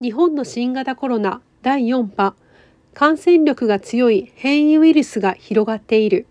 [0.00, 2.36] 日本の新型コロナ第4波。
[2.94, 6.26] 感染力が強い変異ウイルスが広がっている。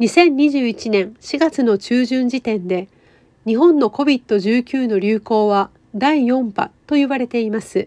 [0.00, 2.88] 2021年4月の中旬時点で
[3.46, 7.86] 日本の COVID-19 の流行は第4波と言われています。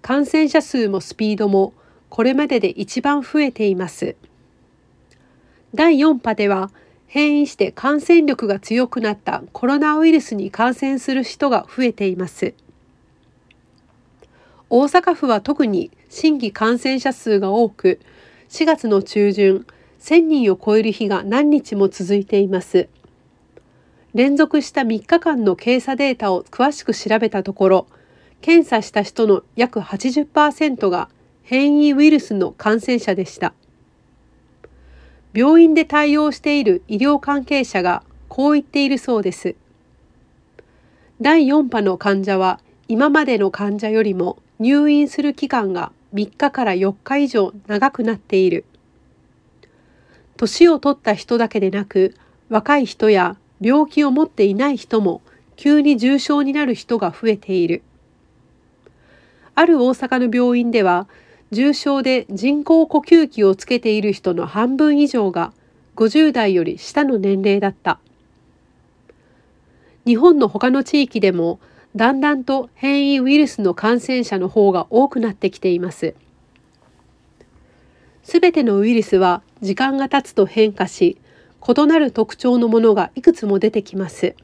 [0.00, 1.74] 感染者数もスピードも
[2.08, 4.16] これまでで一番増えています。
[5.74, 6.70] 第4波では
[7.08, 12.54] 変異して感染力が強くなったコロナウイルスに感染する人が増えています。
[14.70, 17.98] 大阪府は特に新規感染者数が多く、
[18.50, 19.66] 4月の中旬、
[20.00, 22.88] 1000人を超える日が何日も続いています。
[24.12, 27.86] 連続した3日間の検査データを詳しく調べたところ、
[28.42, 31.08] 検査した人の約80%が
[31.42, 33.54] 変異ウイルスの感染者でした。
[35.34, 39.54] 病院で対応している医療関係者がこう言っているそうです。
[41.20, 48.64] 第4波の患者は今までの患者よりも入院する期間が3日から4日以上長くなっている。
[50.36, 52.14] 年を取った人だけでなく
[52.48, 55.20] 若い人や病気を持っていない人も
[55.56, 57.82] 急に重症になる人が増えている。
[59.56, 61.08] ある大阪の病院では
[61.50, 65.52] 重症で人工呼吸器をつけている人の半分以上が
[65.96, 67.98] 50代より下の年齢だった。
[70.04, 71.58] 日本の他の地域でも
[71.96, 76.14] だんだんと変異ウイルスの感染者の方が多くなってきています。
[78.22, 81.16] すべてのウイルスは時間が経つと変化し、
[81.66, 84.34] 異なる特徴のものがいくつも出てきます。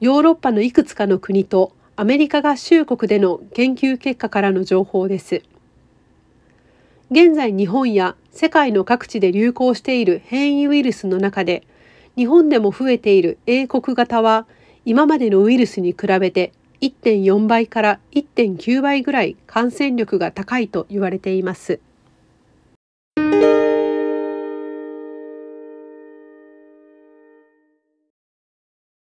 [0.00, 5.42] ヨーロッパのいくつかの国とアメリカ合衆国での研究結果からの情報です。
[7.12, 11.62] 現在日本や世界の各地で流行している変異ウイルスの中で
[12.16, 14.48] 日本でも増えている英国型は
[14.84, 21.78] 今までのウイルスに比べて1.4倍から1.9倍ぐらい感染力が高いと言われています。